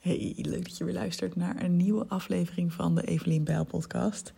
Hey, 0.00 0.32
leuk 0.36 0.64
dat 0.64 0.78
je 0.78 0.84
weer 0.84 0.94
luistert 0.94 1.36
naar 1.36 1.62
een 1.62 1.76
nieuwe 1.76 2.06
aflevering 2.08 2.72
van 2.72 2.94
de 2.94 3.02
Evelien 3.02 3.44
Bijl 3.44 3.64
podcast. 3.64 4.32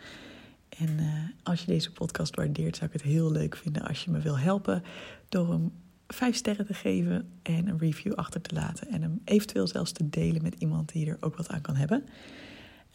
En 0.69 0.89
uh, 0.89 1.07
als 1.43 1.61
je 1.61 1.67
deze 1.67 1.93
podcast 1.93 2.37
waardeert, 2.37 2.77
zou 2.77 2.87
ik 2.87 2.93
het 2.93 3.11
heel 3.11 3.31
leuk 3.31 3.57
vinden 3.57 3.83
als 3.83 4.05
je 4.05 4.11
me 4.11 4.21
wil 4.21 4.39
helpen 4.39 4.83
door 5.29 5.51
hem 5.51 5.73
vijf 6.07 6.37
sterren 6.37 6.67
te 6.67 6.75
geven 6.75 7.29
en 7.43 7.69
een 7.69 7.79
review 7.79 8.13
achter 8.13 8.41
te 8.41 8.55
laten. 8.55 8.89
En 8.89 9.03
hem 9.03 9.21
eventueel 9.25 9.67
zelfs 9.67 9.93
te 9.93 10.09
delen 10.09 10.43
met 10.43 10.55
iemand 10.59 10.93
die 10.93 11.07
er 11.07 11.17
ook 11.21 11.37
wat 11.37 11.49
aan 11.49 11.61
kan 11.61 11.77
hebben. 11.77 12.05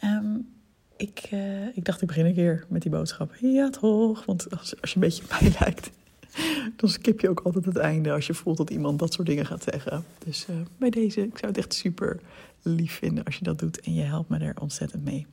Um, 0.04 0.48
ik, 0.96 1.28
uh, 1.32 1.76
ik 1.76 1.84
dacht, 1.84 2.00
ik 2.00 2.06
begin 2.06 2.26
een 2.26 2.34
keer 2.34 2.66
met 2.68 2.82
die 2.82 2.90
boodschap. 2.90 3.34
Ja, 3.40 3.70
toch? 3.70 4.24
Want 4.24 4.50
als, 4.50 4.80
als 4.80 4.90
je 4.90 4.96
een 4.96 5.02
beetje 5.02 5.24
bij 5.40 5.52
lijkt, 5.60 5.90
dan 6.76 6.88
skip 6.88 7.20
je 7.20 7.28
ook 7.28 7.40
altijd 7.40 7.64
het 7.64 7.76
einde 7.76 8.12
als 8.12 8.26
je 8.26 8.34
voelt 8.34 8.56
dat 8.56 8.70
iemand 8.70 8.98
dat 8.98 9.12
soort 9.12 9.26
dingen 9.26 9.46
gaat 9.46 9.62
zeggen. 9.62 10.04
Dus 10.24 10.46
uh, 10.50 10.56
bij 10.76 10.90
deze, 10.90 11.22
ik 11.22 11.38
zou 11.38 11.46
het 11.46 11.58
echt 11.58 11.74
super 11.74 12.20
lief 12.62 12.92
vinden 12.92 13.24
als 13.24 13.36
je 13.36 13.44
dat 13.44 13.58
doet 13.58 13.80
en 13.80 13.94
je 13.94 14.02
helpt 14.02 14.28
me 14.28 14.38
er 14.38 14.60
ontzettend 14.60 15.04
mee. 15.04 15.26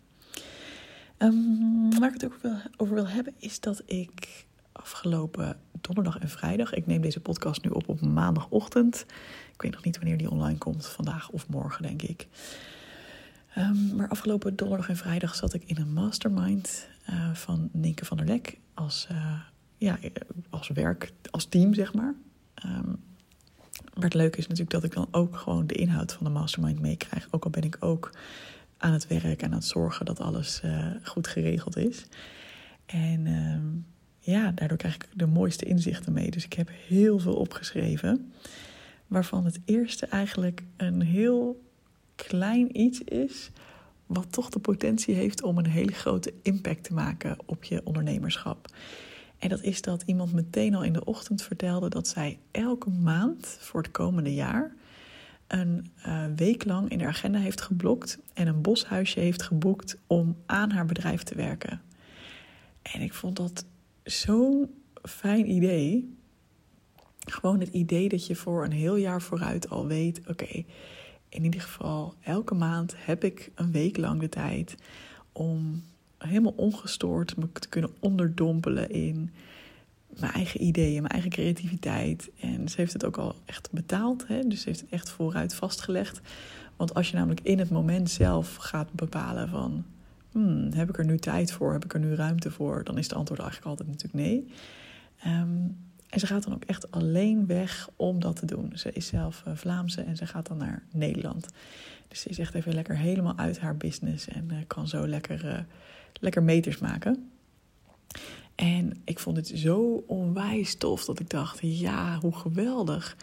Um, 1.18 2.00
waar 2.00 2.14
ik 2.14 2.22
het 2.22 2.26
ook 2.26 2.40
over 2.78 2.96
wil 2.96 3.08
hebben 3.08 3.34
is 3.38 3.60
dat 3.60 3.82
ik 3.86 4.46
afgelopen 4.72 5.58
donderdag 5.82 6.20
en 6.20 6.30
vrijdag, 6.30 6.74
ik 6.74 6.86
neem 6.86 7.02
deze 7.02 7.20
podcast 7.20 7.64
nu 7.64 7.70
op 7.70 7.90
op 7.90 8.02
maandagochtend. 8.02 9.06
Ik 9.54 9.62
weet 9.62 9.72
nog 9.72 9.84
niet 9.84 9.98
wanneer 9.98 10.18
die 10.18 10.32
online 10.32 10.58
komt, 10.58 10.88
vandaag 10.88 11.30
of 11.30 11.48
morgen 11.48 11.84
denk 11.84 12.02
ik. 12.02 12.28
Um, 13.58 13.96
maar 13.96 14.08
afgelopen 14.08 14.56
donderdag 14.56 14.90
en 14.90 14.98
vrijdag 14.98 15.36
zat 15.36 15.54
ik 15.54 15.64
in 15.66 15.78
een 15.78 15.94
mastermind 15.94 16.88
uh, 17.10 17.34
van 17.34 17.70
Nienke 17.72 18.06
van 18.06 18.18
der 18.18 18.26
Lek 18.26 18.58
als, 18.74 19.08
uh, 19.12 19.40
ja, 19.78 20.00
als 20.50 20.68
werk, 20.68 21.12
als 21.32 21.46
team 21.46 21.74
zeg 21.74 21.94
maar. 21.94 22.14
Um, 22.66 23.04
maar 23.96 24.04
het 24.04 24.14
leuke 24.14 24.38
is 24.38 24.48
natuurlijk 24.48 24.72
dat 24.72 24.84
ik 24.84 24.94
dan 24.94 25.08
ook 25.12 25.38
gewoon 25.38 25.68
de 25.68 25.74
inhoud 25.74 26.14
van 26.14 26.24
de 26.24 26.32
mastermind 26.32 26.80
meekrijg. 26.80 27.28
Ook 27.32 27.44
al 27.44 27.50
ben 27.50 27.64
ik 27.64 27.78
ook 27.80 28.12
aan 28.78 28.94
het 28.94 29.08
werk 29.08 29.42
en 29.42 29.48
aan 29.48 29.58
het 29.58 29.66
zorgen 29.66 30.06
dat 30.06 30.20
alles 30.20 30.62
uh, 30.66 30.88
goed 31.04 31.28
geregeld 31.28 31.78
is. 31.78 32.06
En 32.86 33.26
uh, 33.26 33.58
ja, 34.20 34.52
daardoor 34.52 34.78
krijg 34.78 34.96
ik 34.96 35.08
de 35.14 35.26
mooiste 35.26 35.66
inzichten 35.66 36.14
mee. 36.14 36.32
Dus 36.32 36.46
ik 36.46 36.54
heb 36.54 36.70
heel 36.88 37.20
veel 37.20 37.36
opgeschreven. 37.36 38.34
Waarvan 39.08 39.46
het 39.46 39.60
eerste 39.66 40.06
eigenlijk 40.06 40.64
een 40.78 41.02
heel 41.02 41.64
klein 42.16 42.82
iets 42.82 43.02
is. 43.02 43.52
Wat 44.06 44.32
toch 44.32 44.50
de 44.50 44.60
potentie 44.60 45.16
heeft 45.16 45.42
om 45.42 45.58
een 45.58 45.68
hele 45.68 45.92
grote 45.94 46.34
impact 46.42 46.84
te 46.84 46.94
maken 46.94 47.38
op 47.46 47.64
je 47.64 47.82
ondernemerschap. 47.84 48.68
En 49.40 49.50
dat 49.50 49.62
is 49.62 49.82
dat 49.82 50.04
iemand 50.06 50.34
meteen 50.34 50.76
al 50.76 50.84
in 50.84 50.94
de 50.94 51.04
ochtend 51.04 51.42
vertelde 51.42 51.90
dat 51.90 52.08
zij 52.08 52.40
elke 52.52 52.90
maand 52.90 53.58
voor 53.60 53.82
het 53.82 53.92
komende 53.92 54.34
jaar 54.34 54.76
een 55.48 55.92
uh, 56.08 56.26
week 56.36 56.66
lang 56.66 56.90
in 56.90 56.98
de 56.98 57.06
agenda 57.06 57.40
heeft 57.40 57.62
geblokt 57.62 58.20
en 58.34 58.48
een 58.48 58.62
boshuisje 58.62 59.20
heeft 59.20 59.42
geboekt 59.42 59.98
om 60.08 60.38
aan 60.46 60.72
haar 60.72 60.86
bedrijf 60.86 61.24
te 61.24 61.36
werken. 61.36 61.82
En 62.82 63.02
ik 63.02 63.14
vond 63.14 63.36
dat 63.36 63.66
zo'n 64.04 64.70
fijn 65.04 65.50
idee. 65.50 66.18
Gewoon 67.20 67.60
het 67.60 67.70
idee 67.70 68.10
dat 68.10 68.28
je 68.28 68.36
voor 68.36 68.64
een 68.64 68.72
heel 68.72 68.96
jaar 68.96 69.22
vooruit 69.22 69.70
al 69.70 69.88
weet: 69.88 70.22
oké, 70.28 70.64
in 71.30 71.44
ieder 71.44 71.62
geval 71.62 72.14
elke 72.22 72.54
maand 72.54 72.96
heb 72.98 73.24
ik 73.24 73.52
een 73.56 73.72
week 73.72 73.98
lang 73.98 74.20
de 74.20 74.30
tijd 74.30 74.76
om 75.32 75.84
helemaal 76.28 76.54
ongestoord 76.56 77.38
me 77.38 77.52
te 77.52 77.70
kunnen 77.70 77.92
onderdompelen 78.00 78.90
in 78.90 79.30
mijn 80.20 80.32
eigen 80.32 80.64
ideeën, 80.64 81.02
mijn 81.02 81.14
eigen 81.14 81.30
creativiteit. 81.30 82.30
En 82.40 82.70
ze 82.70 82.76
heeft 82.78 82.94
het 82.94 83.06
ook 83.06 83.18
al 83.18 83.36
echt 83.46 83.72
betaald, 83.72 84.28
hè? 84.28 84.42
dus 84.48 84.62
ze 84.62 84.70
heeft 84.70 84.82
het 84.82 84.90
echt 84.90 85.10
vooruit 85.10 85.56
vastgelegd. 85.56 86.22
Want 86.76 86.94
als 86.94 87.10
je 87.10 87.18
namelijk 87.18 87.42
in 87.44 87.60
het 87.60 87.70
moment 87.70 88.10
zelf 88.10 88.56
gaat 88.56 88.92
bepalen 88.94 89.50
van... 89.50 89.86
Hmm, 90.32 90.74
heb 90.74 90.90
ik 90.90 90.98
er 90.98 91.06
nu 91.06 91.18
tijd 91.18 91.52
voor, 91.52 91.74
heb 91.74 91.86
ik 91.86 91.94
er 91.94 92.00
nu 92.00 92.16
ruimte 92.16 92.52
voor... 92.52 92.84
dan 92.84 92.98
is 92.98 93.08
de 93.08 93.16
antwoord 93.16 93.40
eigenlijk 93.40 93.70
altijd 93.70 93.90
natuurlijk 93.90 94.24
nee. 94.24 94.48
Um, 95.26 95.78
en 96.10 96.20
ze 96.20 96.28
gaat 96.28 96.44
dan 96.44 96.54
ook 96.54 96.64
echt 96.64 96.92
alleen 96.92 97.46
weg 97.46 97.90
om 97.96 98.20
dat 98.20 98.36
te 98.36 98.46
doen. 98.46 98.72
Ze 98.74 98.92
is 98.92 99.08
zelf 99.08 99.44
uh, 99.48 99.56
Vlaamse 99.56 100.02
en 100.02 100.16
ze 100.16 100.28
gaat 100.28 100.48
dan 100.48 100.58
naar 100.58 100.84
Nederland. 100.92 101.48
Dus 102.08 102.22
ze 102.22 102.30
is 102.30 102.40
echt 102.40 102.54
even 102.54 102.74
lekker 102.74 102.98
helemaal 102.98 103.38
uit 103.38 103.60
haar 103.60 103.78
business... 103.78 104.28
en 104.28 104.48
uh, 104.52 104.58
kan 104.68 104.88
zo 104.88 105.08
lekker... 105.08 105.66
Lekker 106.20 106.44
meters 106.44 106.78
maken. 106.78 107.30
En 108.56 109.02
ik 109.04 109.20
vond 109.20 109.38
het 109.38 109.48
zo 109.48 110.04
onwijs 110.08 110.76
tof 110.76 111.06
dat 111.06 111.20
ik 111.20 111.30
dacht: 111.30 111.60
ja, 111.62 112.18
hoe 112.20 112.36
geweldig. 112.36 113.18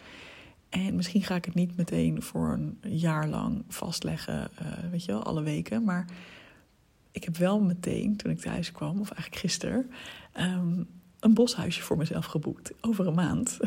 En 0.69 0.95
misschien 0.95 1.23
ga 1.23 1.35
ik 1.35 1.45
het 1.45 1.53
niet 1.53 1.77
meteen 1.77 2.21
voor 2.21 2.53
een 2.53 2.77
jaar 2.81 3.27
lang 3.27 3.63
vastleggen, 3.67 4.49
uh, 4.61 4.91
weet 4.91 5.05
je 5.05 5.11
wel, 5.11 5.23
alle 5.23 5.41
weken. 5.41 5.83
Maar 5.83 6.05
ik 7.11 7.23
heb 7.23 7.37
wel 7.37 7.59
meteen, 7.59 8.15
toen 8.15 8.31
ik 8.31 8.39
thuis 8.39 8.71
kwam, 8.71 8.99
of 8.99 9.11
eigenlijk 9.11 9.41
gisteren, 9.41 9.91
um, 10.39 10.87
een 11.19 11.33
boshuisje 11.33 11.81
voor 11.81 11.97
mezelf 11.97 12.25
geboekt. 12.25 12.73
Over 12.81 13.07
een 13.07 13.13
maand. 13.13 13.57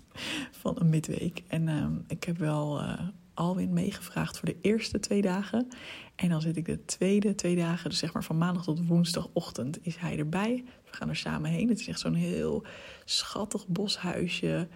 van 0.60 0.76
een 0.78 0.88
midweek. 0.88 1.42
En 1.48 1.68
um, 1.68 2.04
ik 2.06 2.24
heb 2.24 2.38
wel 2.38 2.80
uh, 2.80 3.00
Alwin 3.34 3.72
meegevraagd 3.72 4.38
voor 4.38 4.48
de 4.48 4.58
eerste 4.60 5.00
twee 5.00 5.22
dagen. 5.22 5.68
En 6.16 6.28
dan 6.28 6.40
zit 6.40 6.56
ik 6.56 6.64
de 6.64 6.84
tweede 6.84 7.34
twee 7.34 7.56
dagen, 7.56 7.90
dus 7.90 7.98
zeg 7.98 8.12
maar 8.12 8.24
van 8.24 8.38
maandag 8.38 8.64
tot 8.64 8.86
woensdagochtend, 8.86 9.86
is 9.86 9.96
hij 9.96 10.18
erbij. 10.18 10.64
We 10.84 10.96
gaan 10.96 11.08
er 11.08 11.16
samen 11.16 11.50
heen. 11.50 11.68
Het 11.68 11.80
is 11.80 11.88
echt 11.88 12.00
zo'n 12.00 12.14
heel 12.14 12.64
schattig 13.04 13.66
boshuisje. 13.66 14.68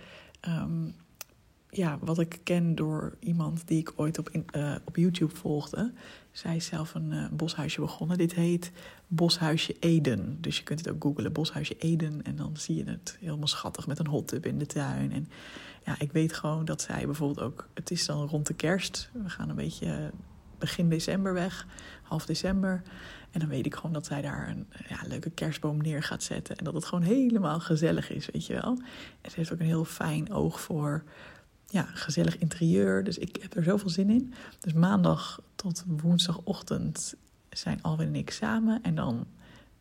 Um, 0.48 0.94
ja, 1.70 1.98
wat 2.00 2.18
ik 2.18 2.40
ken 2.42 2.74
door 2.74 3.16
iemand 3.18 3.66
die 3.66 3.78
ik 3.78 3.92
ooit 3.96 4.18
op, 4.18 4.30
uh, 4.56 4.74
op 4.84 4.96
YouTube 4.96 5.34
volgde. 5.36 5.92
Zij 6.30 6.56
is 6.56 6.66
zelf 6.66 6.94
een 6.94 7.12
uh, 7.12 7.28
boshuisje 7.30 7.80
begonnen. 7.80 8.18
Dit 8.18 8.34
heet 8.34 8.72
Boshuisje 9.06 9.76
Eden. 9.80 10.38
Dus 10.40 10.56
je 10.56 10.62
kunt 10.62 10.78
het 10.78 10.94
ook 10.94 11.02
googlen, 11.02 11.32
Boshuisje 11.32 11.76
Eden. 11.78 12.22
En 12.22 12.36
dan 12.36 12.56
zie 12.56 12.76
je 12.76 12.84
het 12.84 13.16
helemaal 13.20 13.46
schattig 13.46 13.86
met 13.86 13.98
een 13.98 14.06
hot 14.06 14.28
tub 14.28 14.46
in 14.46 14.58
de 14.58 14.66
tuin. 14.66 15.12
En 15.12 15.28
ja, 15.84 15.94
ik 15.98 16.12
weet 16.12 16.32
gewoon 16.32 16.64
dat 16.64 16.82
zij 16.82 17.04
bijvoorbeeld 17.04 17.40
ook... 17.40 17.68
Het 17.74 17.90
is 17.90 18.06
dan 18.06 18.28
rond 18.28 18.46
de 18.46 18.54
kerst. 18.54 19.10
We 19.12 19.28
gaan 19.30 19.48
een 19.48 19.56
beetje 19.56 20.10
begin 20.58 20.88
december 20.88 21.32
weg, 21.32 21.66
half 22.02 22.26
december. 22.26 22.82
En 23.30 23.40
dan 23.40 23.48
weet 23.48 23.66
ik 23.66 23.74
gewoon 23.74 23.92
dat 23.92 24.06
zij 24.06 24.22
daar 24.22 24.48
een 24.48 24.66
ja, 24.88 24.98
leuke 25.06 25.30
kerstboom 25.30 25.82
neer 25.82 26.02
gaat 26.02 26.22
zetten. 26.22 26.56
En 26.56 26.64
dat 26.64 26.74
het 26.74 26.84
gewoon 26.84 27.04
helemaal 27.04 27.60
gezellig 27.60 28.10
is, 28.10 28.28
weet 28.32 28.46
je 28.46 28.54
wel. 28.54 28.78
En 29.20 29.30
ze 29.30 29.36
heeft 29.36 29.52
ook 29.52 29.58
een 29.58 29.66
heel 29.66 29.84
fijn 29.84 30.32
oog 30.32 30.60
voor 30.60 31.04
ja, 31.70 31.82
gezellig 31.82 32.38
interieur. 32.38 33.04
Dus 33.04 33.18
ik 33.18 33.38
heb 33.40 33.56
er 33.56 33.62
zoveel 33.62 33.90
zin 33.90 34.10
in. 34.10 34.34
Dus 34.60 34.72
maandag 34.72 35.40
tot 35.54 35.84
woensdagochtend 35.86 37.14
zijn 37.50 37.82
Alwin 37.82 38.06
en 38.06 38.14
ik 38.14 38.30
samen. 38.30 38.82
En 38.82 38.94
dan 38.94 39.26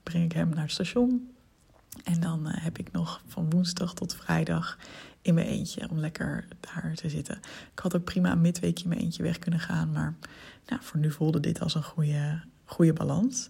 breng 0.04 0.24
ik 0.24 0.32
hem 0.32 0.50
naar 0.50 0.64
het 0.64 0.72
station. 0.72 1.32
En 2.04 2.20
dan 2.20 2.48
uh, 2.48 2.54
heb 2.56 2.78
ik 2.78 2.92
nog 2.92 3.22
van 3.28 3.50
woensdag 3.50 3.94
tot 3.94 4.16
vrijdag 4.16 4.78
in 5.22 5.34
mijn 5.34 5.48
eentje 5.48 5.90
om 5.90 6.00
lekker 6.00 6.48
daar 6.60 6.96
te 6.96 7.10
zitten. 7.10 7.38
Ik 7.74 7.80
had 7.80 7.96
ook 7.96 8.04
prima 8.04 8.32
een 8.32 8.42
midweekje 8.42 8.84
in 8.84 8.90
mijn 8.90 9.02
eentje 9.02 9.24
weg 9.24 9.40
kunnen 9.40 9.60
gaan. 9.60 9.92
Maar 9.92 10.16
nou, 10.68 10.82
voor 10.84 11.00
nu 11.00 11.12
voelde 11.12 11.40
dit 11.40 11.60
als 11.60 11.76
een 11.76 11.84
goede, 11.84 12.42
goede 12.66 12.94
balans. 12.94 13.50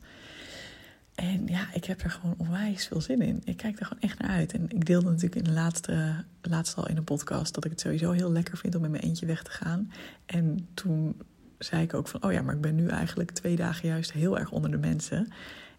En 1.17 1.47
ja, 1.47 1.73
ik 1.73 1.85
heb 1.85 2.01
er 2.01 2.09
gewoon 2.09 2.35
onwijs 2.37 2.87
veel 2.87 3.01
zin 3.01 3.21
in. 3.21 3.41
Ik 3.43 3.57
kijk 3.57 3.79
er 3.79 3.85
gewoon 3.85 4.01
echt 4.01 4.19
naar 4.19 4.29
uit. 4.29 4.53
En 4.53 4.69
ik 4.69 4.85
deelde 4.85 5.09
natuurlijk 5.09 5.35
in 5.35 5.43
de 5.43 5.51
laatste, 5.51 6.23
laatste 6.41 6.81
al 6.81 6.87
in 6.87 6.97
een 6.97 7.03
podcast 7.03 7.53
dat 7.53 7.65
ik 7.65 7.71
het 7.71 7.79
sowieso 7.79 8.11
heel 8.11 8.31
lekker 8.31 8.57
vind 8.57 8.75
om 8.75 8.85
in 8.85 8.91
mijn 8.91 9.03
eentje 9.03 9.25
weg 9.25 9.43
te 9.43 9.51
gaan. 9.51 9.91
En 10.25 10.67
toen 10.73 11.21
zei 11.57 11.83
ik 11.83 11.93
ook 11.93 12.07
van, 12.07 12.23
oh 12.23 12.31
ja, 12.31 12.41
maar 12.41 12.55
ik 12.55 12.61
ben 12.61 12.75
nu 12.75 12.87
eigenlijk 12.87 13.31
twee 13.31 13.55
dagen 13.55 13.87
juist 13.87 14.11
heel 14.11 14.39
erg 14.39 14.51
onder 14.51 14.71
de 14.71 14.77
mensen. 14.77 15.27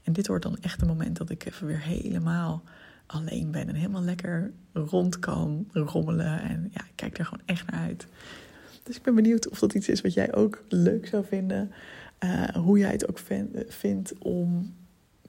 En 0.02 0.12
dit 0.12 0.26
wordt 0.26 0.44
dan 0.44 0.58
echt 0.60 0.80
een 0.80 0.88
moment 0.88 1.16
dat 1.16 1.30
ik 1.30 1.44
even 1.44 1.66
weer 1.66 1.82
helemaal 1.82 2.62
alleen 3.06 3.50
ben 3.50 3.68
en 3.68 3.74
helemaal 3.74 4.02
lekker 4.02 4.52
rond 4.72 5.18
kan 5.18 5.68
rommelen. 5.72 6.40
En 6.40 6.68
ja, 6.70 6.80
ik 6.80 6.92
kijk 6.94 7.18
er 7.18 7.24
gewoon 7.24 7.46
echt 7.46 7.70
naar 7.70 7.80
uit. 7.80 8.06
Dus 8.82 8.96
ik 8.96 9.02
ben 9.02 9.14
benieuwd 9.14 9.48
of 9.48 9.58
dat 9.58 9.74
iets 9.74 9.88
is 9.88 10.00
wat 10.00 10.14
jij 10.14 10.34
ook 10.34 10.64
leuk 10.68 11.06
zou 11.06 11.24
vinden. 11.24 11.72
Uh, 12.24 12.48
hoe 12.48 12.78
jij 12.78 12.90
het 12.90 13.08
ook 13.08 13.20
vindt 13.68 14.18
om 14.18 14.74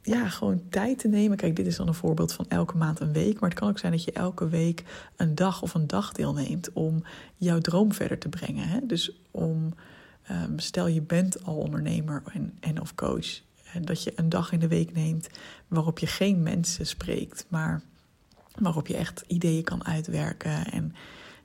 ja, 0.02 0.30
gewoon 0.30 0.62
tijd 0.70 1.00
te 1.00 1.08
nemen. 1.08 1.38
Kijk, 1.38 1.56
dit 1.56 1.68
is 1.68 1.76
dan 1.76 1.88
een 1.88 1.94
voorbeeld 1.94 2.34
van 2.34 2.46
elke 2.48 2.78
maand 2.78 3.00
een 3.00 3.14
week. 3.14 3.40
Maar 3.40 3.50
het 3.50 3.60
kan 3.60 3.70
ook 3.70 3.80
zijn 3.80 3.92
dat 3.92 4.04
je 4.04 4.12
elke 4.12 4.50
week 4.50 4.84
een 5.16 5.36
dag 5.36 5.62
of 5.62 5.74
een 5.74 5.88
dag 5.88 6.12
deelneemt 6.12 6.74
om 6.74 7.04
jouw 7.36 7.60
droom 7.60 7.94
verder 7.94 8.18
te 8.18 8.30
brengen. 8.30 8.68
Hè? 8.68 8.80
Dus 8.86 9.12
om, 9.32 9.74
um, 10.32 10.60
stel 10.60 10.88
je 10.88 11.02
bent 11.02 11.44
al 11.44 11.56
ondernemer 11.56 12.24
en, 12.34 12.58
en 12.60 12.82
of 12.82 12.96
coach. 12.96 13.42
Dat 13.82 14.04
je 14.04 14.14
een 14.16 14.30
dag 14.30 14.52
in 14.52 14.60
de 14.60 14.68
week 14.68 14.94
neemt 14.94 15.30
waarop 15.68 16.00
je 16.00 16.08
geen 16.08 16.44
mensen 16.44 16.86
spreekt, 16.86 17.46
maar 17.48 17.82
waarop 18.56 18.88
je 18.88 18.96
echt 18.96 19.24
ideeën 19.28 19.64
kan 19.64 19.86
uitwerken 19.86 20.72
en 20.72 20.96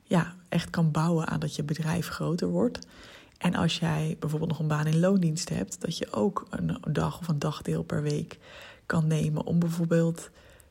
ja, 0.03 0.35
echt 0.49 0.69
kan 0.69 0.91
bouwen 0.91 1.27
aan 1.27 1.39
dat 1.39 1.55
je 1.55 1.63
bedrijf 1.63 2.07
groter 2.07 2.47
wordt. 2.47 2.87
En 3.37 3.55
als 3.55 3.79
jij 3.79 4.15
bijvoorbeeld 4.19 4.51
nog 4.51 4.59
een 4.59 4.67
baan 4.67 4.87
in 4.87 4.99
loondienst 4.99 5.49
hebt, 5.49 5.81
dat 5.81 5.97
je 5.97 6.11
ook 6.11 6.47
een 6.49 6.77
dag 6.91 7.19
of 7.19 7.27
een 7.27 7.39
dagdeel 7.39 7.83
per 7.83 8.01
week 8.01 8.39
kan 8.85 9.07
nemen 9.07 9.45
om 9.45 9.59
bijvoorbeeld 9.59 10.29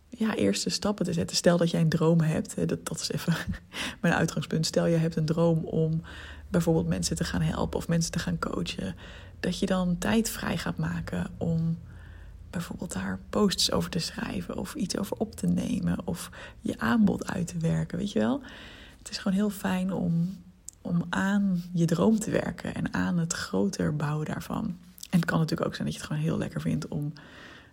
ja, 0.08 0.34
eerste 0.34 0.70
stappen 0.70 1.04
te 1.04 1.12
zetten. 1.12 1.36
Stel 1.36 1.56
dat 1.56 1.70
jij 1.70 1.80
een 1.80 1.88
droom 1.88 2.20
hebt, 2.20 2.68
dat, 2.68 2.86
dat 2.86 3.00
is 3.00 3.10
even 3.10 3.34
mijn 4.00 4.14
uitgangspunt. 4.14 4.66
Stel 4.66 4.86
je 4.86 4.96
hebt 4.96 5.16
een 5.16 5.24
droom 5.24 5.64
om 5.64 6.02
bijvoorbeeld 6.48 6.86
mensen 6.86 7.16
te 7.16 7.24
gaan 7.24 7.40
helpen 7.40 7.78
of 7.78 7.88
mensen 7.88 8.12
te 8.12 8.18
gaan 8.18 8.38
coachen, 8.38 8.96
dat 9.40 9.58
je 9.58 9.66
dan 9.66 9.98
tijd 9.98 10.30
vrij 10.30 10.58
gaat 10.58 10.76
maken 10.76 11.26
om 11.38 11.78
bijvoorbeeld 12.50 12.92
daar 12.92 13.18
posts 13.30 13.72
over 13.72 13.90
te 13.90 13.98
schrijven 13.98 14.58
of 14.58 14.74
iets 14.74 14.98
over 14.98 15.16
op 15.16 15.34
te 15.34 15.46
nemen 15.46 15.98
of 16.04 16.30
je 16.60 16.78
aanbod 16.78 17.26
uit 17.26 17.46
te 17.46 17.58
werken, 17.58 17.98
weet 17.98 18.12
je 18.12 18.18
wel? 18.18 18.42
Het 18.98 19.10
is 19.10 19.18
gewoon 19.18 19.36
heel 19.36 19.50
fijn 19.50 19.92
om, 19.92 20.38
om 20.84 21.06
aan 21.10 21.62
je 21.72 21.84
droom 21.84 22.18
te 22.18 22.30
werken 22.30 22.74
en 22.74 22.94
aan 22.94 23.18
het 23.18 23.32
groter 23.32 23.96
bouwen 23.96 24.26
daarvan. 24.26 24.64
En 25.10 25.20
het 25.20 25.24
kan 25.24 25.38
natuurlijk 25.38 25.68
ook 25.68 25.74
zijn 25.74 25.86
dat 25.86 25.96
je 25.96 26.02
het 26.02 26.10
gewoon 26.10 26.22
heel 26.22 26.38
lekker 26.38 26.60
vindt 26.60 26.88
om 26.88 27.12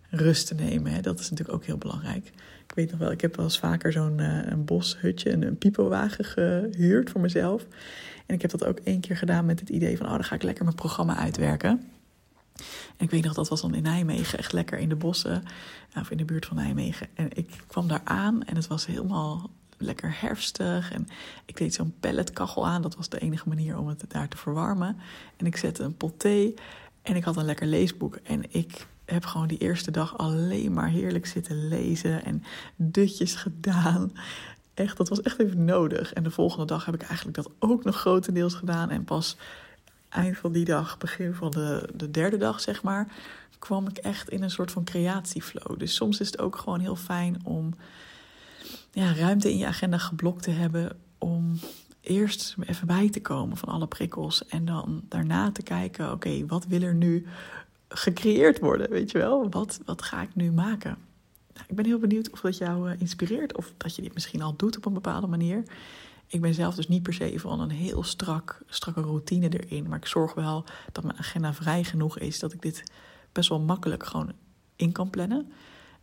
rust 0.09 0.47
te 0.47 0.55
nemen. 0.55 0.91
Hè? 0.91 1.01
Dat 1.01 1.19
is 1.19 1.29
natuurlijk 1.29 1.57
ook 1.57 1.65
heel 1.65 1.77
belangrijk. 1.77 2.27
Ik 2.67 2.73
weet 2.75 2.91
nog 2.91 2.99
wel, 2.99 3.11
ik 3.11 3.21
heb 3.21 3.35
wel 3.35 3.45
eens 3.45 3.59
vaker 3.59 3.91
zo'n 3.91 4.19
een 4.19 4.65
boshutje, 4.65 5.31
een, 5.31 5.41
een 5.41 5.57
pipowagen 5.57 6.25
gehuurd 6.25 7.09
voor 7.09 7.21
mezelf. 7.21 7.65
En 8.25 8.35
ik 8.35 8.41
heb 8.41 8.51
dat 8.51 8.65
ook 8.65 8.79
één 8.79 8.99
keer 8.99 9.17
gedaan 9.17 9.45
met 9.45 9.59
het 9.59 9.69
idee 9.69 9.97
van, 9.97 10.05
oh, 10.05 10.11
dan 10.11 10.23
ga 10.23 10.35
ik 10.35 10.43
lekker 10.43 10.63
mijn 10.63 10.75
programma 10.75 11.15
uitwerken. 11.15 11.69
En 12.97 13.05
ik 13.05 13.09
weet 13.09 13.23
nog, 13.23 13.33
dat 13.33 13.49
was 13.49 13.61
dan 13.61 13.75
in 13.75 13.83
Nijmegen, 13.83 14.39
echt 14.39 14.53
lekker 14.53 14.77
in 14.77 14.89
de 14.89 14.95
bossen, 14.95 15.43
of 15.95 16.11
in 16.11 16.17
de 16.17 16.25
buurt 16.25 16.45
van 16.45 16.57
Nijmegen. 16.57 17.07
En 17.13 17.27
ik 17.33 17.63
kwam 17.67 17.87
daar 17.87 18.01
aan 18.03 18.43
en 18.43 18.55
het 18.55 18.67
was 18.67 18.85
helemaal 18.85 19.49
lekker 19.81 20.15
herfstig. 20.19 20.91
En 20.91 21.07
ik 21.45 21.57
deed 21.57 21.73
zo'n 21.73 21.95
pelletkachel 21.99 22.67
aan, 22.67 22.81
dat 22.81 22.95
was 22.95 23.09
de 23.09 23.19
enige 23.19 23.47
manier 23.47 23.77
om 23.77 23.87
het 23.87 24.03
daar 24.07 24.27
te 24.27 24.37
verwarmen. 24.37 24.97
En 25.37 25.45
ik 25.45 25.57
zette 25.57 25.83
een 25.83 25.97
pot 25.97 26.19
thee 26.19 26.53
en 27.01 27.15
ik 27.15 27.23
had 27.23 27.37
een 27.37 27.45
lekker 27.45 27.67
leesboek. 27.67 28.15
En 28.15 28.53
ik 28.53 28.87
heb 29.05 29.25
gewoon 29.25 29.47
die 29.47 29.57
eerste 29.57 29.91
dag 29.91 30.17
alleen 30.17 30.73
maar 30.73 30.89
heerlijk 30.89 31.25
zitten 31.25 31.67
lezen 31.67 32.25
en 32.25 32.43
dutjes 32.75 33.35
gedaan. 33.35 34.11
Echt, 34.73 34.97
dat 34.97 35.09
was 35.09 35.21
echt 35.21 35.39
even 35.39 35.65
nodig. 35.65 36.13
En 36.13 36.23
de 36.23 36.31
volgende 36.31 36.65
dag 36.65 36.85
heb 36.85 36.95
ik 36.95 37.01
eigenlijk 37.01 37.35
dat 37.35 37.49
ook 37.59 37.83
nog 37.83 37.95
grotendeels 37.95 38.53
gedaan. 38.53 38.89
En 38.89 39.03
pas 39.03 39.37
eind 40.09 40.37
van 40.37 40.51
die 40.51 40.65
dag, 40.65 40.97
begin 40.97 41.33
van 41.33 41.51
de, 41.51 41.89
de 41.93 42.11
derde 42.11 42.37
dag, 42.37 42.59
zeg 42.59 42.83
maar, 42.83 43.07
kwam 43.59 43.87
ik 43.87 43.97
echt 43.97 44.29
in 44.29 44.43
een 44.43 44.51
soort 44.51 44.71
van 44.71 44.83
creatieflow. 44.83 45.79
Dus 45.79 45.95
soms 45.95 46.19
is 46.19 46.27
het 46.27 46.39
ook 46.39 46.55
gewoon 46.55 46.79
heel 46.79 46.95
fijn 46.95 47.39
om 47.43 47.73
ja, 48.91 49.13
ruimte 49.13 49.51
in 49.51 49.57
je 49.57 49.65
agenda 49.65 49.97
geblokt 49.97 50.43
te 50.43 50.51
hebben 50.51 50.99
om 51.17 51.59
eerst 52.01 52.55
even 52.65 52.87
bij 52.87 53.09
te 53.09 53.21
komen 53.21 53.57
van 53.57 53.69
alle 53.69 53.87
prikkels 53.87 54.45
en 54.45 54.65
dan 54.65 55.01
daarna 55.09 55.51
te 55.51 55.63
kijken, 55.63 56.11
oké, 56.11 56.45
wat 56.45 56.65
wil 56.65 56.81
er 56.81 56.95
nu 56.95 57.27
gecreëerd 57.89 58.59
worden, 58.59 58.89
weet 58.89 59.11
je 59.11 59.17
wel? 59.17 59.49
Wat, 59.49 59.79
wat 59.85 60.01
ga 60.01 60.21
ik 60.21 60.35
nu 60.35 60.51
maken? 60.51 60.97
Nou, 61.53 61.65
ik 61.67 61.75
ben 61.75 61.85
heel 61.85 61.99
benieuwd 61.99 62.29
of 62.29 62.41
dat 62.41 62.57
jou 62.57 62.91
uh, 62.91 62.99
inspireert 62.99 63.57
of 63.57 63.73
dat 63.77 63.95
je 63.95 64.01
dit 64.01 64.13
misschien 64.13 64.41
al 64.41 64.55
doet 64.55 64.77
op 64.77 64.85
een 64.85 64.93
bepaalde 64.93 65.27
manier. 65.27 65.63
Ik 66.27 66.41
ben 66.41 66.53
zelf 66.53 66.75
dus 66.75 66.87
niet 66.87 67.03
per 67.03 67.13
se 67.13 67.39
van 67.39 67.59
een 67.59 67.69
heel 67.69 68.03
strak, 68.03 68.61
strakke 68.65 69.01
routine 69.01 69.49
erin, 69.49 69.87
maar 69.87 69.97
ik 69.97 70.05
zorg 70.05 70.33
wel 70.33 70.65
dat 70.91 71.03
mijn 71.03 71.17
agenda 71.17 71.53
vrij 71.53 71.83
genoeg 71.83 72.19
is 72.19 72.39
dat 72.39 72.53
ik 72.53 72.61
dit 72.61 72.83
best 73.31 73.49
wel 73.49 73.59
makkelijk 73.59 74.05
gewoon 74.05 74.31
in 74.75 74.91
kan 74.91 75.09
plannen. 75.09 75.51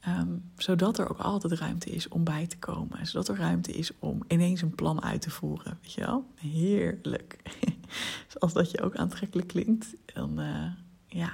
Um, 0.07 0.51
zodat 0.57 0.99
er 0.99 1.11
ook 1.11 1.19
altijd 1.19 1.53
ruimte 1.53 1.91
is 1.91 2.09
om 2.09 2.25
bij 2.25 2.47
te 2.47 2.59
komen. 2.59 3.07
Zodat 3.07 3.29
er 3.29 3.37
ruimte 3.37 3.73
is 3.73 3.91
om 3.99 4.23
ineens 4.29 4.63
een 4.63 4.75
plan 4.75 5.03
uit 5.03 5.21
te 5.21 5.31
voeren. 5.31 5.79
Weet 5.83 5.93
je 5.93 6.01
wel? 6.01 6.27
Heerlijk. 6.35 7.39
dus 8.27 8.39
als 8.39 8.53
dat 8.53 8.71
je 8.71 8.83
ook 8.83 8.97
aantrekkelijk 8.97 9.49
klinkt, 9.49 9.95
dan, 10.05 10.41
uh, 10.41 10.65
ja, 11.07 11.33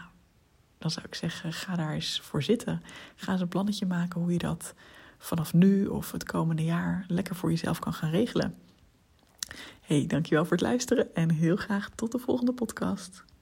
dan 0.79 0.91
zou 0.91 1.07
ik 1.07 1.15
zeggen, 1.15 1.53
ga 1.53 1.77
daar 1.77 1.93
eens 1.93 2.21
voor 2.21 2.43
zitten. 2.43 2.83
Ga 3.17 3.33
eens 3.33 3.41
een 3.41 3.49
plannetje 3.49 3.87
maken 3.87 4.21
hoe 4.21 4.33
je 4.33 4.39
dat 4.39 4.75
vanaf 5.19 5.55
nu 5.55 5.87
of 5.87 6.13
het 6.13 6.25
komende 6.25 6.65
jaar 6.65 7.05
lekker 7.09 7.35
voor 7.35 7.51
jezelf 7.51 7.79
kan 7.79 7.93
gaan 7.93 8.11
regelen. 8.11 8.55
Hey, 9.81 10.07
dankjewel 10.07 10.45
voor 10.45 10.57
het 10.57 10.67
luisteren 10.67 11.15
en 11.15 11.31
heel 11.31 11.57
graag 11.57 11.89
tot 11.95 12.13
de 12.13 12.19
volgende 12.19 12.53
podcast. 12.53 13.25